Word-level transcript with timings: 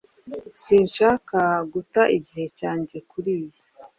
Sinshaka 0.63 1.39
guta 1.73 2.01
igihe 2.17 2.45
cyanjye 2.59 2.97
kuriyi. 3.09 3.59